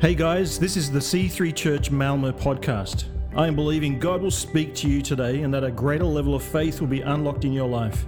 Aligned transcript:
Hey 0.00 0.14
guys, 0.14 0.60
this 0.60 0.76
is 0.76 0.92
the 0.92 1.00
C3 1.00 1.52
Church 1.52 1.90
Malmö 1.90 2.32
podcast. 2.32 3.06
I 3.34 3.48
am 3.48 3.56
believing 3.56 3.98
God 3.98 4.22
will 4.22 4.30
speak 4.30 4.72
to 4.76 4.88
you 4.88 5.02
today 5.02 5.42
and 5.42 5.52
that 5.52 5.64
a 5.64 5.72
greater 5.72 6.04
level 6.04 6.36
of 6.36 6.42
faith 6.44 6.80
will 6.80 6.86
be 6.86 7.00
unlocked 7.00 7.44
in 7.44 7.52
your 7.52 7.66
life. 7.66 8.06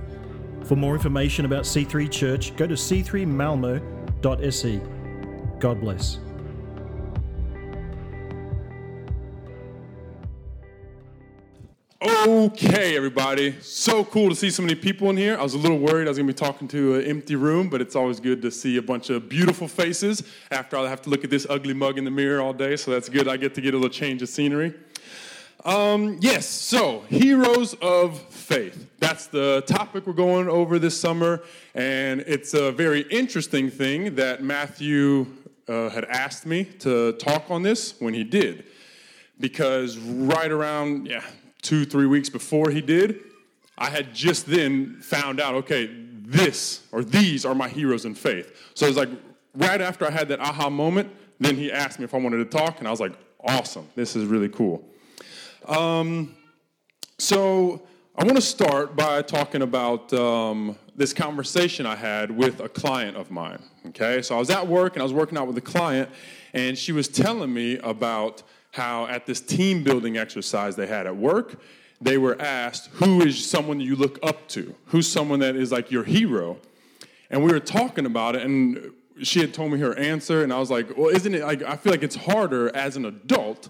For 0.62 0.76
more 0.76 0.95
information 0.95 1.46
about 1.46 1.64
C3 1.64 2.08
Church, 2.08 2.54
go 2.54 2.68
to 2.68 2.74
c3malmo.se. 2.74 4.80
God 5.58 5.80
bless. 5.80 6.21
Okay, 12.41 12.96
everybody. 12.96 13.61
So 13.61 14.02
cool 14.02 14.30
to 14.30 14.34
see 14.34 14.48
so 14.48 14.62
many 14.62 14.75
people 14.75 15.11
in 15.11 15.16
here. 15.18 15.36
I 15.36 15.43
was 15.43 15.52
a 15.52 15.59
little 15.59 15.79
worried 15.79 16.06
I 16.06 16.09
was 16.09 16.16
going 16.16 16.27
to 16.27 16.32
be 16.32 16.38
talking 16.38 16.68
to 16.68 16.95
an 16.95 17.05
empty 17.05 17.36
room, 17.36 17.68
but 17.68 17.82
it's 17.82 17.95
always 17.95 18.18
good 18.18 18.41
to 18.41 18.50
see 18.50 18.79
a 18.79 18.82
bunch 18.82 19.11
of 19.11 19.29
beautiful 19.29 19.68
faces 19.68 20.23
after 20.50 20.79
I 20.79 20.88
have 20.88 21.02
to 21.02 21.11
look 21.11 21.23
at 21.23 21.29
this 21.29 21.46
ugly 21.50 21.74
mug 21.74 21.98
in 21.98 22.05
the 22.05 22.11
mirror 22.11 22.41
all 22.41 22.55
day. 22.55 22.77
So 22.77 22.92
that's 22.92 23.10
good. 23.10 23.29
I 23.29 23.37
get 23.37 23.55
to 23.56 23.60
get 23.60 23.74
a 23.74 23.77
little 23.77 23.91
change 23.91 24.23
of 24.23 24.30
scenery. 24.30 24.73
Um, 25.66 26.16
yes, 26.23 26.46
so 26.46 27.01
heroes 27.10 27.74
of 27.74 28.18
faith. 28.18 28.88
That's 29.01 29.27
the 29.27 29.62
topic 29.66 30.07
we're 30.07 30.15
going 30.15 30.48
over 30.48 30.79
this 30.79 30.98
summer, 30.98 31.43
and 31.74 32.23
it's 32.23 32.54
a 32.54 32.73
very 32.73 33.02
interesting 33.10 33.68
thing 33.68 34.15
that 34.15 34.43
Matthew 34.43 35.27
uh, 35.68 35.91
had 35.91 36.07
asked 36.07 36.46
me 36.46 36.65
to 36.79 37.12
talk 37.18 37.51
on 37.51 37.60
this 37.62 38.01
when 38.01 38.15
he 38.15 38.24
did 38.24 38.65
because 39.38 39.98
right 39.98 40.51
around 40.51 41.07
yeah 41.07 41.23
two, 41.62 41.84
three 41.84 42.06
weeks 42.06 42.28
before 42.28 42.70
he 42.70 42.80
did, 42.80 43.20
I 43.78 43.91
had 43.91 44.14
just 44.14 44.46
then 44.46 45.01
found 45.01 45.41
out, 45.41 45.55
okay, 45.55 45.91
this 46.23 46.87
or 46.92 47.02
these 47.02 47.45
are 47.45 47.55
my 47.55 47.68
heroes 47.68 48.05
in 48.05 48.14
faith. 48.14 48.70
So 48.74 48.87
it 48.87 48.91
was 48.91 48.96
like 48.96 49.09
right 49.55 49.80
after 49.80 50.06
I 50.06 50.10
had 50.10 50.28
that 50.28 50.41
aha 50.41 50.70
moment, 50.70 51.10
then 51.38 51.56
he 51.56 51.73
asked 51.73 51.98
me 51.98 52.04
if 52.04 52.15
I 52.15 52.18
wanted 52.18 52.38
to 52.38 52.45
talk, 52.45 52.78
and 52.78 52.87
I 52.87 52.91
was 52.91 53.01
like, 53.01 53.12
awesome, 53.42 53.88
this 53.96 54.15
is 54.15 54.27
really 54.27 54.48
cool. 54.48 54.85
Um, 55.66 56.37
so 57.18 57.82
I 58.16 58.24
want 58.24 58.37
to 58.37 58.42
start 58.42 58.96
by 58.96 59.23
talking 59.23 59.63
about 59.63 60.13
um, 60.13 60.76
this 60.95 61.15
conversation 61.15 61.87
I 61.87 61.96
had 61.96 62.30
with 62.30 62.60
a 62.60 62.68
client 62.68 63.16
of 63.16 63.30
mine. 63.30 63.63
Okay, 63.88 64.20
so 64.20 64.37
I 64.37 64.38
was 64.38 64.50
at 64.50 64.66
work 64.66 64.94
and 64.94 65.00
I 65.00 65.04
was 65.04 65.15
working 65.15 65.38
out 65.38 65.47
with 65.47 65.56
a 65.56 65.62
client, 65.62 66.10
and 66.53 66.76
she 66.76 66.92
was 66.92 67.09
telling 67.09 67.53
me 67.53 67.78
about 67.78 68.42
how 68.72 69.06
at 69.06 69.26
this 69.26 69.41
team 69.41 69.82
building 69.82 70.16
exercise 70.16 70.76
they 70.76 70.87
had 70.87 71.06
at 71.06 71.16
work, 71.16 71.60
they 72.00 72.19
were 72.19 72.41
asked, 72.41 72.88
Who 72.94 73.21
is 73.22 73.44
someone 73.44 73.81
you 73.81 73.97
look 73.97 74.19
up 74.22 74.49
to? 74.49 74.75
Who's 74.87 75.10
someone 75.10 75.41
that 75.41 75.56
is 75.56 75.71
like 75.71 75.91
your 75.91 76.04
hero? 76.04 76.59
And 77.31 77.44
we 77.44 77.53
were 77.53 77.60
talking 77.60 78.06
about 78.06 78.37
it, 78.37 78.43
and 78.43 78.93
she 79.22 79.41
had 79.41 79.53
told 79.53 79.71
me 79.72 79.78
her 79.78 79.97
answer, 79.98 80.43
and 80.43 80.53
I 80.53 80.59
was 80.59 80.71
like, 80.71 80.97
Well, 80.97 81.09
isn't 81.09 81.34
it 81.34 81.43
like, 81.43 81.62
I 81.62 81.76
feel 81.76 81.93
like 81.93 82.03
it's 82.03 82.16
harder 82.16 82.75
as 82.75 82.97
an 82.97 83.04
adult 83.04 83.69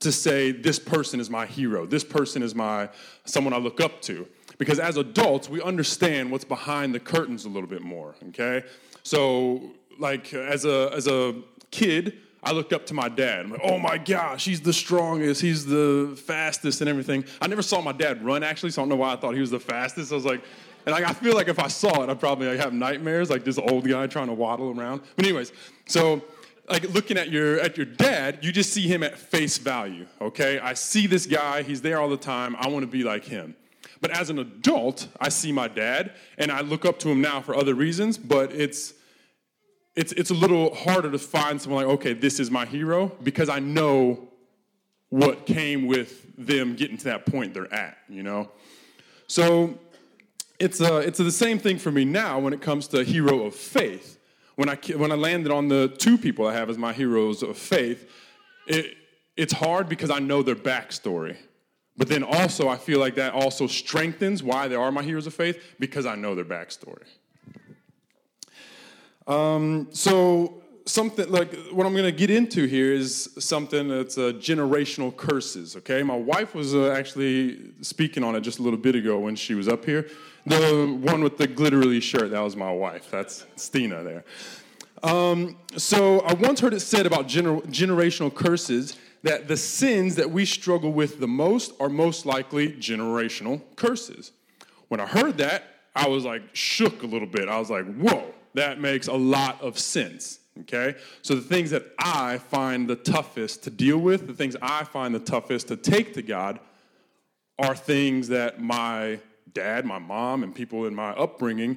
to 0.00 0.10
say, 0.10 0.50
This 0.50 0.78
person 0.78 1.20
is 1.20 1.30
my 1.30 1.46
hero, 1.46 1.86
this 1.86 2.04
person 2.04 2.42
is 2.42 2.54
my, 2.54 2.88
someone 3.24 3.52
I 3.52 3.58
look 3.58 3.80
up 3.80 4.00
to. 4.02 4.26
Because 4.56 4.80
as 4.80 4.96
adults, 4.96 5.48
we 5.48 5.62
understand 5.62 6.32
what's 6.32 6.44
behind 6.44 6.92
the 6.92 6.98
curtains 6.98 7.44
a 7.44 7.48
little 7.48 7.68
bit 7.68 7.82
more, 7.82 8.16
okay? 8.30 8.64
So, 9.04 9.70
like, 10.00 10.34
as 10.34 10.64
a, 10.64 10.90
as 10.92 11.06
a 11.06 11.36
kid, 11.70 12.18
I 12.42 12.52
looked 12.52 12.72
up 12.72 12.86
to 12.86 12.94
my 12.94 13.08
dad. 13.08 13.46
I'm 13.46 13.50
like, 13.50 13.60
oh 13.64 13.78
my 13.78 13.98
gosh, 13.98 14.44
he's 14.44 14.60
the 14.60 14.72
strongest, 14.72 15.40
he's 15.40 15.66
the 15.66 16.16
fastest, 16.26 16.80
and 16.80 16.88
everything. 16.88 17.24
I 17.40 17.48
never 17.48 17.62
saw 17.62 17.80
my 17.80 17.92
dad 17.92 18.24
run 18.24 18.42
actually, 18.42 18.70
so 18.70 18.80
I 18.80 18.82
don't 18.82 18.90
know 18.90 18.96
why 18.96 19.12
I 19.12 19.16
thought 19.16 19.34
he 19.34 19.40
was 19.40 19.50
the 19.50 19.60
fastest. 19.60 20.12
I 20.12 20.14
was 20.14 20.24
like, 20.24 20.42
and 20.86 20.94
I, 20.94 21.12
feel 21.12 21.34
like 21.34 21.48
if 21.48 21.58
I 21.58 21.68
saw 21.68 22.02
it, 22.02 22.08
I'd 22.08 22.20
probably 22.20 22.46
like, 22.48 22.58
have 22.60 22.72
nightmares, 22.72 23.28
like 23.28 23.44
this 23.44 23.58
old 23.58 23.86
guy 23.86 24.06
trying 24.06 24.28
to 24.28 24.32
waddle 24.32 24.70
around. 24.70 25.02
But 25.16 25.26
anyways, 25.26 25.52
so 25.86 26.22
like 26.68 26.84
looking 26.94 27.18
at 27.18 27.30
your 27.30 27.60
at 27.60 27.76
your 27.76 27.86
dad, 27.86 28.38
you 28.42 28.52
just 28.52 28.72
see 28.72 28.86
him 28.86 29.02
at 29.02 29.18
face 29.18 29.58
value. 29.58 30.06
Okay, 30.20 30.58
I 30.58 30.74
see 30.74 31.06
this 31.06 31.26
guy, 31.26 31.62
he's 31.62 31.82
there 31.82 32.00
all 32.00 32.08
the 32.08 32.16
time. 32.16 32.56
I 32.58 32.68
want 32.68 32.84
to 32.84 32.86
be 32.86 33.02
like 33.02 33.24
him. 33.24 33.54
But 34.00 34.12
as 34.12 34.30
an 34.30 34.38
adult, 34.38 35.08
I 35.20 35.28
see 35.28 35.50
my 35.50 35.66
dad, 35.66 36.12
and 36.38 36.52
I 36.52 36.60
look 36.60 36.84
up 36.84 36.98
to 37.00 37.08
him 37.08 37.20
now 37.20 37.40
for 37.40 37.56
other 37.56 37.74
reasons. 37.74 38.16
But 38.16 38.52
it's 38.52 38.94
it's, 39.98 40.12
it's 40.12 40.30
a 40.30 40.34
little 40.34 40.72
harder 40.76 41.10
to 41.10 41.18
find 41.18 41.60
someone 41.60 41.84
like, 41.84 41.94
okay, 41.94 42.12
this 42.12 42.38
is 42.38 42.52
my 42.52 42.64
hero, 42.64 43.10
because 43.24 43.48
I 43.48 43.58
know 43.58 44.28
what 45.08 45.44
came 45.44 45.88
with 45.88 46.36
them 46.38 46.76
getting 46.76 46.96
to 46.98 47.04
that 47.06 47.26
point 47.26 47.52
they're 47.52 47.72
at, 47.74 47.98
you 48.08 48.22
know? 48.22 48.48
So 49.26 49.76
it's, 50.60 50.80
a, 50.80 50.98
it's 50.98 51.18
the 51.18 51.32
same 51.32 51.58
thing 51.58 51.78
for 51.78 51.90
me 51.90 52.04
now 52.04 52.38
when 52.38 52.52
it 52.52 52.60
comes 52.60 52.86
to 52.88 53.02
hero 53.02 53.42
of 53.42 53.56
faith. 53.56 54.20
When 54.54 54.68
I, 54.68 54.76
when 54.94 55.10
I 55.10 55.16
landed 55.16 55.50
on 55.50 55.66
the 55.66 55.88
two 55.88 56.16
people 56.16 56.46
I 56.46 56.54
have 56.54 56.70
as 56.70 56.78
my 56.78 56.92
heroes 56.92 57.42
of 57.42 57.58
faith, 57.58 58.08
it, 58.68 58.96
it's 59.36 59.52
hard 59.52 59.88
because 59.88 60.10
I 60.10 60.20
know 60.20 60.44
their 60.44 60.54
backstory. 60.54 61.38
But 61.96 62.06
then 62.06 62.22
also, 62.22 62.68
I 62.68 62.76
feel 62.76 63.00
like 63.00 63.16
that 63.16 63.32
also 63.32 63.66
strengthens 63.66 64.44
why 64.44 64.68
they 64.68 64.76
are 64.76 64.92
my 64.92 65.02
heroes 65.02 65.26
of 65.26 65.34
faith 65.34 65.60
because 65.80 66.06
I 66.06 66.14
know 66.14 66.36
their 66.36 66.44
backstory. 66.44 67.06
Um, 69.28 69.88
so 69.92 70.62
something 70.86 71.30
like 71.30 71.54
what 71.70 71.86
I'm 71.86 71.92
going 71.92 72.04
to 72.04 72.12
get 72.12 72.30
into 72.30 72.64
here 72.64 72.92
is 72.92 73.30
something 73.38 73.88
that's 73.88 74.16
uh, 74.16 74.32
generational 74.38 75.14
curses. 75.14 75.76
Okay, 75.76 76.02
my 76.02 76.16
wife 76.16 76.54
was 76.54 76.74
uh, 76.74 76.90
actually 76.90 77.72
speaking 77.82 78.24
on 78.24 78.34
it 78.34 78.40
just 78.40 78.58
a 78.58 78.62
little 78.62 78.78
bit 78.78 78.96
ago 78.96 79.18
when 79.18 79.36
she 79.36 79.54
was 79.54 79.68
up 79.68 79.84
here. 79.84 80.08
The 80.46 80.98
one 81.00 81.22
with 81.22 81.36
the 81.36 81.46
glittery 81.46 82.00
shirt 82.00 82.30
that 82.30 82.40
was 82.40 82.56
my 82.56 82.72
wife. 82.72 83.10
That's 83.10 83.44
Stina 83.56 84.02
there. 84.02 84.24
Um, 85.02 85.58
so 85.76 86.20
I 86.20 86.32
once 86.34 86.60
heard 86.60 86.72
it 86.74 86.80
said 86.80 87.06
about 87.06 87.28
gener- 87.28 87.64
generational 87.66 88.34
curses 88.34 88.96
that 89.22 89.46
the 89.46 89.56
sins 89.56 90.14
that 90.14 90.30
we 90.30 90.44
struggle 90.44 90.92
with 90.92 91.20
the 91.20 91.28
most 91.28 91.72
are 91.80 91.88
most 91.88 92.24
likely 92.24 92.72
generational 92.72 93.60
curses. 93.76 94.32
When 94.88 95.00
I 95.00 95.06
heard 95.06 95.36
that, 95.38 95.64
I 95.94 96.08
was 96.08 96.24
like 96.24 96.42
shook 96.54 97.02
a 97.02 97.06
little 97.06 97.28
bit. 97.28 97.48
I 97.48 97.58
was 97.58 97.68
like, 97.68 97.84
whoa 97.94 98.32
that 98.54 98.80
makes 98.80 99.06
a 99.08 99.14
lot 99.14 99.60
of 99.62 99.78
sense. 99.78 100.40
Okay? 100.60 100.96
So 101.22 101.34
the 101.34 101.40
things 101.40 101.70
that 101.70 101.84
I 101.98 102.38
find 102.38 102.88
the 102.88 102.96
toughest 102.96 103.64
to 103.64 103.70
deal 103.70 103.98
with, 103.98 104.26
the 104.26 104.34
things 104.34 104.56
I 104.60 104.84
find 104.84 105.14
the 105.14 105.20
toughest 105.20 105.68
to 105.68 105.76
take 105.76 106.14
to 106.14 106.22
God, 106.22 106.58
are 107.58 107.74
things 107.74 108.28
that 108.28 108.60
my 108.60 109.18
dad, 109.52 109.84
my 109.84 109.98
mom, 109.98 110.42
and 110.42 110.54
people 110.54 110.86
in 110.86 110.94
my 110.94 111.10
upbringing 111.10 111.76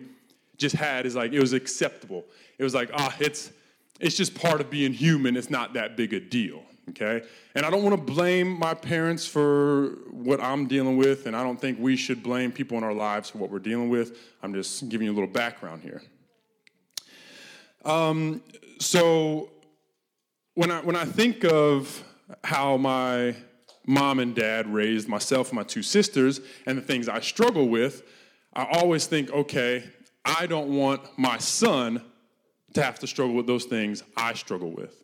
just 0.57 0.75
had 0.75 1.05
is 1.05 1.15
like 1.15 1.33
it 1.33 1.39
was 1.39 1.53
acceptable. 1.53 2.25
It 2.59 2.63
was 2.63 2.73
like, 2.73 2.91
ah, 2.93 3.15
it's 3.19 3.51
it's 3.99 4.15
just 4.15 4.33
part 4.33 4.61
of 4.61 4.69
being 4.69 4.93
human. 4.93 5.37
It's 5.37 5.49
not 5.49 5.73
that 5.73 5.95
big 5.95 6.13
a 6.13 6.19
deal. 6.19 6.63
Okay? 6.89 7.25
And 7.55 7.65
I 7.65 7.69
don't 7.69 7.83
want 7.83 7.95
to 7.95 8.13
blame 8.13 8.57
my 8.59 8.73
parents 8.73 9.25
for 9.25 9.97
what 10.09 10.41
I'm 10.41 10.67
dealing 10.67 10.97
with, 10.97 11.27
and 11.27 11.35
I 11.35 11.43
don't 11.43 11.59
think 11.59 11.79
we 11.79 11.95
should 11.95 12.23
blame 12.23 12.51
people 12.51 12.77
in 12.77 12.83
our 12.83 12.93
lives 12.93 13.29
for 13.29 13.37
what 13.37 13.49
we're 13.49 13.59
dealing 13.59 13.89
with. 13.89 14.17
I'm 14.41 14.53
just 14.53 14.89
giving 14.89 15.05
you 15.05 15.13
a 15.13 15.15
little 15.15 15.29
background 15.29 15.83
here. 15.83 16.01
Um, 17.83 18.41
so 18.79 19.49
when 20.53 20.71
I 20.71 20.81
when 20.81 20.95
I 20.95 21.05
think 21.05 21.43
of 21.43 22.03
how 22.43 22.77
my 22.77 23.35
mom 23.85 24.19
and 24.19 24.35
dad 24.35 24.71
raised 24.71 25.07
myself 25.07 25.49
and 25.49 25.55
my 25.55 25.63
two 25.63 25.81
sisters 25.81 26.39
and 26.65 26.77
the 26.77 26.81
things 26.81 27.09
I 27.09 27.19
struggle 27.19 27.67
with, 27.67 28.03
I 28.53 28.67
always 28.71 29.07
think, 29.07 29.31
okay, 29.31 29.83
I 30.23 30.45
don't 30.45 30.75
want 30.75 31.01
my 31.17 31.37
son 31.39 32.03
to 32.73 32.83
have 32.83 32.99
to 32.99 33.07
struggle 33.07 33.35
with 33.35 33.47
those 33.47 33.65
things 33.65 34.03
I 34.15 34.33
struggle 34.33 34.71
with. 34.71 34.95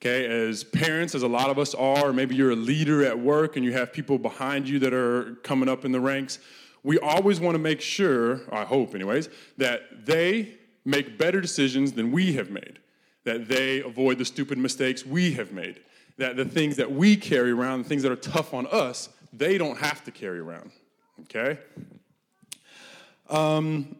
Okay, 0.00 0.26
as 0.48 0.62
parents, 0.62 1.14
as 1.14 1.22
a 1.22 1.28
lot 1.28 1.50
of 1.50 1.58
us 1.58 1.74
are, 1.74 2.12
maybe 2.12 2.36
you're 2.36 2.52
a 2.52 2.56
leader 2.56 3.04
at 3.04 3.18
work 3.18 3.56
and 3.56 3.64
you 3.64 3.72
have 3.72 3.92
people 3.92 4.16
behind 4.16 4.68
you 4.68 4.78
that 4.78 4.94
are 4.94 5.34
coming 5.42 5.68
up 5.68 5.84
in 5.84 5.90
the 5.90 6.00
ranks. 6.00 6.38
We 6.84 6.98
always 7.00 7.40
want 7.40 7.56
to 7.56 7.58
make 7.58 7.80
sure, 7.80 8.42
I 8.52 8.64
hope, 8.64 8.94
anyways, 8.94 9.28
that 9.56 10.06
they 10.06 10.57
make 10.88 11.18
better 11.18 11.40
decisions 11.40 11.92
than 11.92 12.10
we 12.10 12.32
have 12.32 12.50
made, 12.50 12.78
that 13.24 13.46
they 13.46 13.82
avoid 13.82 14.16
the 14.16 14.24
stupid 14.24 14.56
mistakes 14.56 15.04
we 15.04 15.32
have 15.32 15.52
made, 15.52 15.80
that 16.16 16.36
the 16.36 16.44
things 16.46 16.76
that 16.76 16.90
we 16.90 17.14
carry 17.14 17.50
around, 17.50 17.82
the 17.82 17.88
things 17.88 18.02
that 18.02 18.10
are 18.10 18.16
tough 18.16 18.54
on 18.54 18.66
us, 18.68 19.10
they 19.32 19.58
don't 19.58 19.78
have 19.78 20.02
to 20.04 20.10
carry 20.10 20.38
around. 20.38 20.70
Okay? 21.22 21.58
Um, 23.28 23.96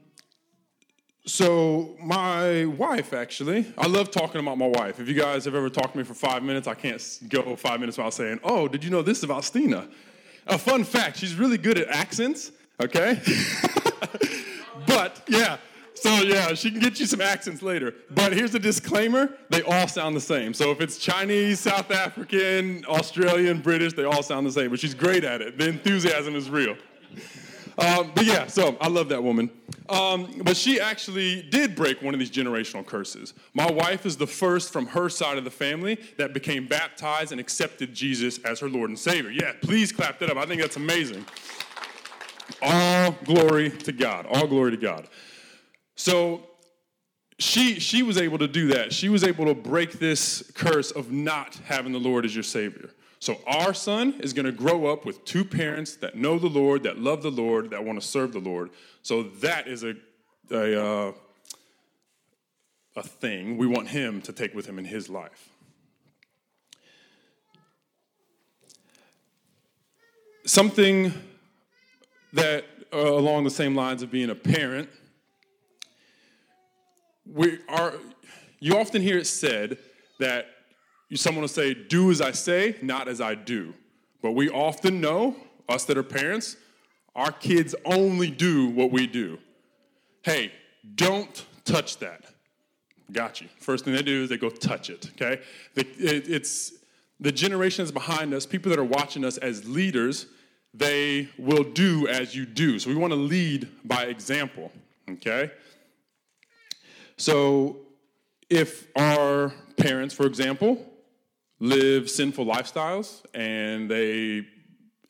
so, 1.27 1.95
my 2.01 2.65
wife, 2.65 3.13
actually, 3.13 3.67
I 3.77 3.87
love 3.87 4.11
talking 4.11 4.41
about 4.41 4.57
my 4.57 4.67
wife. 4.67 4.99
If 4.99 5.09
you 5.09 5.15
guys 5.15 5.45
have 5.45 5.55
ever 5.55 5.69
talked 5.69 5.93
to 5.93 5.99
me 5.99 6.05
for 6.05 6.15
five 6.15 6.43
minutes, 6.43 6.67
I 6.67 6.73
can't 6.73 7.03
go 7.29 7.55
five 7.55 7.81
minutes 7.81 7.99
without 7.99 8.15
saying, 8.15 8.41
Oh, 8.43 8.67
did 8.67 8.83
you 8.83 8.89
know 8.89 9.03
this 9.03 9.23
about 9.25 9.45
Stina? 9.45 9.89
A 10.47 10.57
fun 10.57 10.85
fact 10.85 11.19
she's 11.19 11.35
really 11.35 11.59
good 11.59 11.77
at 11.79 11.89
accents, 11.89 12.51
okay? 12.81 13.21
but, 14.87 15.23
yeah, 15.29 15.59
so 16.01 16.11
yeah, 16.23 16.55
she 16.55 16.71
can 16.71 16.81
get 16.81 17.01
you 17.01 17.07
some 17.07 17.21
accents 17.21 17.63
later. 17.63 17.95
But 18.11 18.33
here's 18.33 18.55
a 18.55 18.59
disclaimer: 18.59 19.31
they 19.51 19.63
all 19.63 19.89
sound 19.89 20.17
the 20.17 20.21
same. 20.21 20.55
So 20.55 20.71
if 20.71 20.81
it's 20.81 20.99
Chinese, 20.99 21.61
South 21.61 21.91
African, 21.91 22.85
Australian, 22.87 23.61
British, 23.61 23.95
they 23.95 24.05
all 24.05 24.23
sound 24.23 24.47
the 24.47 24.53
same. 24.53 24.71
But 24.71 24.81
she's 24.81 24.95
great 24.95 25.25
at 25.25 25.41
it. 25.41 25.59
The 25.59 25.69
enthusiasm 25.69 26.35
is 26.35 26.51
real. 26.51 26.77
Um, 27.79 28.11
but 28.13 28.25
yeah, 28.25 28.49
so 28.49 28.77
I 28.81 28.89
love 28.89 29.09
that 29.11 29.23
woman. 29.23 29.51
Um, 29.89 30.43
but 30.43 30.57
she 30.57 30.81
actually 30.81 31.43
did 31.43 31.77
break 31.77 32.03
one 32.03 32.13
of 32.13 32.19
these 32.19 32.31
generational 32.31 32.85
curses. 32.85 33.35
My 33.55 33.71
wife 33.71 34.05
is 34.05 34.17
the 34.17 34.27
first 34.27 34.73
from 34.73 34.87
her 34.89 35.09
side 35.09 35.39
of 35.39 35.45
the 35.45 35.51
family 35.51 35.99
that 36.17 36.35
became 36.35 36.67
baptized 36.67 37.31
and 37.31 37.41
accepted 37.41 37.95
Jesus 37.95 38.39
as 38.39 38.59
her 38.61 38.69
Lord 38.69 38.91
and 38.91 38.99
Savior. 38.99 39.31
Yeah, 39.31 39.53
please 39.63 39.93
clap 39.93 40.19
that 40.19 40.29
up. 40.29 40.37
I 40.37 40.45
think 40.45 40.61
that's 40.61 40.77
amazing. 40.77 41.25
All 42.61 43.13
glory 43.25 43.71
to 43.71 43.93
God. 43.93 44.27
All 44.27 44.49
glory 44.49 44.73
to 44.73 44.77
God. 44.77 45.09
So 45.99 46.43
she 47.41 47.81
she 47.81 48.05
was 48.05 48.17
able 48.17 48.39
to 48.39 48.47
do 48.47 48.69
that. 48.69 48.93
She 48.93 49.09
was 49.09 49.25
able 49.25 49.47
to 49.47 49.55
break 49.55 49.99
this 49.99 50.49
curse 50.55 50.93
of 50.93 51.11
not 51.11 51.57
having 51.65 51.93
the 51.93 51.99
Lord 51.99 52.25
as 52.25 52.35
your 52.35 52.45
Savior. 52.45 52.91
So 53.19 53.37
our 53.49 53.75
son 53.75 54.15
is 54.21 54.33
going 54.33 54.47
to 54.47 54.53
grow 54.53 54.87
up 54.87 55.05
with 55.05 55.25
two 55.25 55.45
parents 55.45 55.97
that 55.97 56.15
know 56.15 56.39
the 56.39 56.47
Lord, 56.47 56.85
that 56.85 57.01
love 57.01 57.23
the 57.23 57.33
Lord, 57.33 57.71
that 57.71 57.85
want 57.85 58.01
to 58.01 58.07
serve 58.07 58.33
the 58.33 58.39
Lord. 58.39 58.71
So 59.03 59.25
that 59.41 59.67
is 59.67 59.83
a 59.83 59.95
a, 60.53 60.83
uh, 60.83 61.13
a 62.95 63.03
thing 63.03 63.59
we 63.59 63.67
want 63.67 63.89
him 63.89 64.23
to 64.23 64.33
take 64.33 64.55
with 64.55 64.67
him 64.67 64.79
in 64.79 64.85
his 64.85 65.11
life. 65.11 65.49
Something 70.47 71.13
that 72.33 72.65
uh, 72.93 72.99
along 72.99 73.45
the 73.45 73.51
same 73.51 73.75
lines 73.75 74.03
of 74.03 74.13
being 74.13 74.31
a 74.31 74.35
parent, 74.35 74.89
we 77.33 77.59
are. 77.69 77.95
You 78.61 78.79
often 78.79 79.03
hear 79.03 79.19
it 79.19 79.27
said 79.27 79.79
that 80.19 80.47
someone 81.15 81.43
will 81.43 81.49
say, 81.49 81.75
Do 81.75 82.11
as 82.11 82.21
I 82.21 82.33
say, 82.33 82.77
not 82.83 83.09
as 83.09 83.21
I 83.21 83.35
do. 83.35 83.75
But 84.23 84.33
we 84.33 84.51
often 84.51 85.01
know, 85.01 85.37
us 85.69 85.85
that 85.85 85.97
are 85.97 86.03
parents, 86.03 86.57
our 87.15 87.31
kids 87.31 87.75
only 87.85 88.31
do 88.31 88.69
what 88.69 88.91
we 88.91 89.07
do. 89.07 89.39
Hey, 90.23 90.53
don't 90.95 91.45
touch 91.65 91.99
that. 91.99 92.25
Got 93.13 93.41
you. 93.41 93.49
First 93.59 93.85
thing 93.85 93.95
they 93.95 94.03
do 94.03 94.25
is 94.25 94.29
they 94.29 94.37
go 94.37 94.51
touch 94.51 94.91
it, 94.91 95.11
okay? 95.15 95.43
It's 95.75 96.73
the 97.21 97.33
generations 97.33 97.91
behind 97.91 98.35
us, 98.35 98.45
people 98.45 98.71
that 98.71 98.79
are 98.79 98.85
watching 98.85 99.25
us 99.25 99.39
as 99.39 99.69
leaders, 99.69 100.27
they 100.75 101.29
will 101.39 101.65
do 101.65 102.07
as 102.07 102.35
you 102.35 102.45
do. 102.45 102.79
So 102.79 102.91
we 102.91 102.97
want 102.97 103.13
to 103.13 103.19
lead 103.19 103.69
by 103.85 104.05
example, 104.05 104.71
okay? 105.11 105.51
So 107.19 107.79
if 108.49 108.87
our 108.97 109.53
parents, 109.77 110.15
for 110.15 110.25
example, 110.25 110.85
live 111.59 112.09
sinful 112.09 112.47
lifestyles 112.47 113.25
and 113.35 113.91
they 113.91 114.47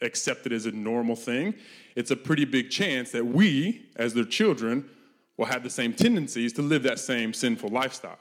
accept 0.00 0.46
it 0.46 0.52
as 0.52 0.64
a 0.64 0.72
normal 0.72 1.14
thing, 1.14 1.54
it's 1.94 2.10
a 2.10 2.16
pretty 2.16 2.46
big 2.46 2.70
chance 2.70 3.10
that 3.12 3.26
we, 3.26 3.90
as 3.96 4.14
their 4.14 4.24
children, 4.24 4.88
will 5.36 5.46
have 5.46 5.62
the 5.62 5.70
same 5.70 5.92
tendencies 5.92 6.52
to 6.54 6.62
live 6.62 6.82
that 6.84 6.98
same 6.98 7.34
sinful 7.34 7.68
lifestyle. 7.68 8.18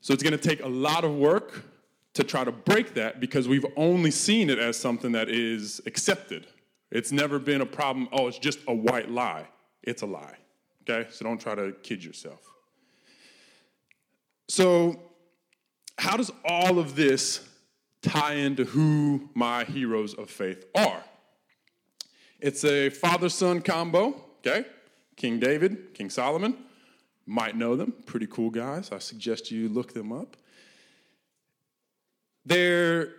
So 0.00 0.14
it's 0.14 0.22
going 0.22 0.36
to 0.36 0.48
take 0.48 0.62
a 0.62 0.68
lot 0.68 1.04
of 1.04 1.14
work 1.14 1.64
to 2.14 2.24
try 2.24 2.42
to 2.42 2.52
break 2.52 2.94
that 2.94 3.20
because 3.20 3.46
we've 3.46 3.66
only 3.76 4.10
seen 4.10 4.48
it 4.48 4.58
as 4.58 4.78
something 4.78 5.12
that 5.12 5.28
is 5.28 5.80
accepted. 5.86 6.46
It's 6.90 7.12
never 7.12 7.38
been 7.38 7.60
a 7.60 7.66
problem, 7.66 8.08
oh, 8.12 8.28
it's 8.28 8.38
just 8.38 8.60
a 8.66 8.74
white 8.74 9.10
lie. 9.10 9.46
It's 9.82 10.00
a 10.00 10.06
lie. 10.06 10.36
Okay? 10.88 11.08
So 11.10 11.26
don't 11.26 11.40
try 11.40 11.54
to 11.54 11.72
kid 11.82 12.02
yourself. 12.02 12.40
So 14.48 15.00
how 15.98 16.16
does 16.16 16.30
all 16.44 16.78
of 16.78 16.96
this 16.96 17.46
tie 18.02 18.34
into 18.34 18.64
who 18.64 19.28
my 19.34 19.64
heroes 19.64 20.14
of 20.14 20.30
faith 20.30 20.64
are? 20.74 21.02
It's 22.40 22.64
a 22.64 22.88
father 22.90 23.28
son 23.28 23.60
combo, 23.60 24.24
okay? 24.38 24.64
King 25.16 25.38
David, 25.38 25.92
King 25.94 26.08
Solomon. 26.08 26.56
Might 27.26 27.56
know 27.56 27.76
them, 27.76 27.92
pretty 28.06 28.26
cool 28.26 28.48
guys. 28.48 28.90
I 28.90 28.98
suggest 28.98 29.50
you 29.50 29.68
look 29.68 29.92
them 29.92 30.12
up. 30.12 30.36
They're 32.46 33.16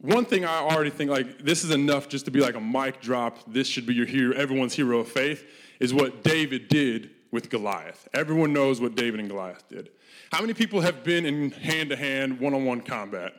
one 0.00 0.24
thing 0.24 0.44
I 0.44 0.58
already 0.58 0.90
think 0.90 1.10
like 1.10 1.44
this 1.44 1.62
is 1.62 1.70
enough 1.70 2.08
just 2.08 2.24
to 2.24 2.32
be 2.32 2.40
like 2.40 2.56
a 2.56 2.60
mic 2.60 3.00
drop. 3.00 3.38
This 3.46 3.68
should 3.68 3.86
be 3.86 3.94
your 3.94 4.06
hero, 4.06 4.34
everyone's 4.34 4.74
hero 4.74 4.98
of 4.98 5.08
faith, 5.08 5.44
is 5.78 5.94
what 5.94 6.24
David 6.24 6.68
did 6.68 7.10
with 7.30 7.50
Goliath. 7.50 8.08
Everyone 8.14 8.52
knows 8.52 8.80
what 8.80 8.94
David 8.94 9.20
and 9.20 9.28
Goliath 9.28 9.68
did. 9.68 9.90
How 10.32 10.40
many 10.40 10.54
people 10.54 10.80
have 10.80 11.04
been 11.04 11.24
in 11.26 11.50
hand 11.50 11.90
to 11.90 11.96
hand, 11.96 12.40
one 12.40 12.54
on 12.54 12.64
one 12.64 12.80
combat? 12.80 13.34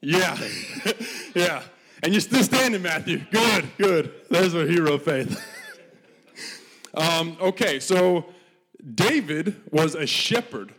Yeah, 0.00 0.38
yeah. 1.34 1.62
And 2.02 2.12
you're 2.12 2.20
still 2.20 2.42
standing, 2.42 2.82
Matthew. 2.82 3.20
Good, 3.30 3.68
good. 3.76 4.12
There's 4.30 4.54
a 4.54 4.64
hero 4.66 4.98
faith. 4.98 5.42
um, 6.94 7.36
okay, 7.40 7.80
so 7.80 8.26
David 8.94 9.60
was 9.72 9.94
a 9.94 10.06
shepherd. 10.06 10.74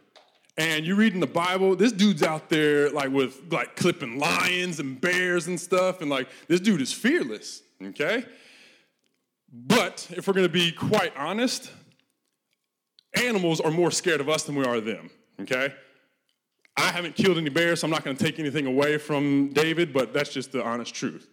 And 0.58 0.86
you 0.86 0.96
read 0.96 1.14
in 1.14 1.22
the 1.22 1.28
Bible, 1.28 1.76
this 1.76 1.94
dude's 1.94 2.24
out 2.24 2.50
there 2.50 2.90
like 2.90 3.12
with 3.12 3.42
like 3.50 3.76
clipping 3.76 4.20
lions 4.20 4.80
and 4.80 5.00
bears 5.00 5.48
and 5.48 5.60
stuff, 5.60 6.02
and 6.02 6.10
like 6.10 6.28
this 6.48 6.60
dude 6.60 6.82
is 6.82 6.92
fearless, 6.92 7.62
okay? 7.82 8.26
But 9.52 10.08
if 10.12 10.28
we're 10.28 10.34
gonna 10.34 10.50
be 10.50 10.72
quite 10.72 11.16
honest, 11.18 11.72
animals 13.14 13.60
are 13.60 13.72
more 13.72 13.92
scared 13.92 14.22
of 14.22 14.30
us 14.30 14.44
than 14.44 14.56
we 14.56 14.66
are 14.66 14.76
of 14.76 14.86
them, 14.86 15.10
okay? 15.42 15.74
I 16.78 16.92
haven't 16.92 17.16
killed 17.16 17.38
any 17.38 17.50
bears, 17.50 17.82
so 17.82 17.88
I'm 17.88 17.92
not 17.92 18.06
going 18.06 18.16
to 18.16 18.24
take 18.24 18.40
anything 18.40 18.66
away 18.66 18.98
from 18.98 19.50
David, 19.50 19.92
but 19.92 20.14
that's 20.14 20.32
just 20.32 20.54
the 20.54 20.64
honest 20.64 20.94
truth. 20.94 21.28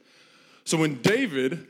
So 0.64 0.76
when 0.76 1.00
David 1.02 1.68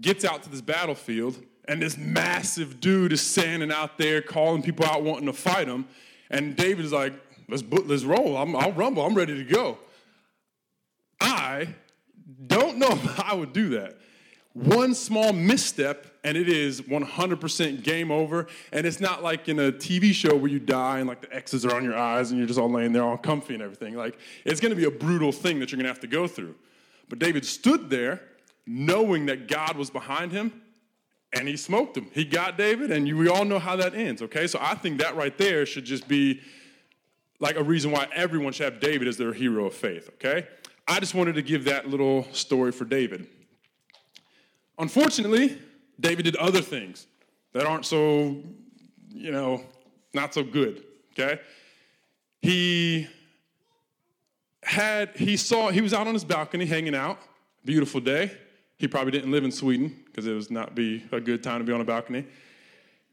gets 0.00 0.24
out 0.24 0.42
to 0.42 0.50
this 0.50 0.60
battlefield, 0.60 1.40
and 1.66 1.80
this 1.80 1.96
massive 1.96 2.80
dude 2.80 3.12
is 3.12 3.22
standing 3.22 3.70
out 3.70 3.96
there 3.96 4.20
calling 4.20 4.62
people 4.62 4.84
out 4.84 5.02
wanting 5.02 5.26
to 5.26 5.32
fight 5.32 5.68
him, 5.68 5.86
and 6.28 6.56
David 6.56 6.84
is 6.84 6.92
like, 6.92 7.12
let's, 7.48 7.62
let's 7.62 8.04
roll, 8.04 8.36
I'm, 8.36 8.56
I'll 8.56 8.72
rumble, 8.72 9.06
I'm 9.06 9.14
ready 9.14 9.36
to 9.36 9.44
go. 9.44 9.78
I 11.20 11.68
don't 12.46 12.78
know 12.78 12.88
if 12.90 13.20
I 13.20 13.34
would 13.34 13.52
do 13.52 13.70
that. 13.70 13.96
One 14.54 14.94
small 14.94 15.32
misstep, 15.32 16.06
and 16.22 16.36
it 16.36 16.48
is 16.48 16.80
100% 16.80 17.82
game 17.82 18.12
over. 18.12 18.46
And 18.72 18.86
it's 18.86 19.00
not 19.00 19.22
like 19.22 19.48
in 19.48 19.58
a 19.58 19.72
TV 19.72 20.12
show 20.12 20.36
where 20.36 20.50
you 20.50 20.60
die 20.60 21.00
and 21.00 21.08
like 21.08 21.20
the 21.20 21.34
X's 21.34 21.66
are 21.66 21.74
on 21.74 21.82
your 21.82 21.96
eyes 21.96 22.30
and 22.30 22.38
you're 22.38 22.46
just 22.46 22.58
all 22.58 22.70
laying 22.70 22.92
there 22.92 23.02
all 23.02 23.16
comfy 23.16 23.54
and 23.54 23.62
everything. 23.62 23.96
Like, 23.96 24.16
it's 24.44 24.60
gonna 24.60 24.76
be 24.76 24.84
a 24.84 24.90
brutal 24.90 25.32
thing 25.32 25.58
that 25.58 25.72
you're 25.72 25.76
gonna 25.76 25.88
have 25.88 26.00
to 26.00 26.06
go 26.06 26.28
through. 26.28 26.54
But 27.08 27.18
David 27.18 27.44
stood 27.44 27.90
there 27.90 28.22
knowing 28.64 29.26
that 29.26 29.48
God 29.48 29.76
was 29.76 29.90
behind 29.90 30.30
him 30.30 30.62
and 31.32 31.48
he 31.48 31.56
smoked 31.56 31.96
him. 31.96 32.08
He 32.12 32.24
got 32.24 32.56
David, 32.56 32.92
and 32.92 33.08
you, 33.08 33.16
we 33.16 33.28
all 33.28 33.44
know 33.44 33.58
how 33.58 33.74
that 33.76 33.94
ends, 33.94 34.22
okay? 34.22 34.46
So 34.46 34.60
I 34.62 34.76
think 34.76 35.00
that 35.00 35.16
right 35.16 35.36
there 35.36 35.66
should 35.66 35.84
just 35.84 36.06
be 36.06 36.40
like 37.40 37.56
a 37.56 37.62
reason 37.62 37.90
why 37.90 38.06
everyone 38.14 38.52
should 38.52 38.72
have 38.72 38.80
David 38.80 39.08
as 39.08 39.16
their 39.16 39.32
hero 39.32 39.66
of 39.66 39.74
faith, 39.74 40.08
okay? 40.14 40.46
I 40.86 41.00
just 41.00 41.12
wanted 41.12 41.34
to 41.34 41.42
give 41.42 41.64
that 41.64 41.88
little 41.88 42.28
story 42.32 42.70
for 42.70 42.84
David. 42.84 43.26
Unfortunately, 44.78 45.58
David 46.00 46.24
did 46.24 46.36
other 46.36 46.60
things 46.60 47.06
that 47.52 47.64
aren't 47.66 47.86
so, 47.86 48.42
you 49.10 49.30
know, 49.30 49.62
not 50.12 50.34
so 50.34 50.42
good, 50.42 50.82
okay? 51.12 51.40
He 52.42 53.06
had, 54.62 55.10
he 55.16 55.36
saw, 55.36 55.70
he 55.70 55.80
was 55.80 55.94
out 55.94 56.06
on 56.06 56.14
his 56.14 56.24
balcony 56.24 56.66
hanging 56.66 56.94
out, 56.94 57.18
beautiful 57.64 58.00
day. 58.00 58.32
He 58.76 58.88
probably 58.88 59.12
didn't 59.12 59.30
live 59.30 59.44
in 59.44 59.52
Sweden 59.52 60.04
because 60.06 60.26
it 60.26 60.32
was 60.32 60.50
not 60.50 60.74
be 60.74 61.04
a 61.12 61.20
good 61.20 61.42
time 61.42 61.60
to 61.60 61.64
be 61.64 61.72
on 61.72 61.80
a 61.80 61.84
balcony. 61.84 62.26